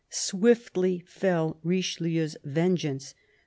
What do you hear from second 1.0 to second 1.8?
fell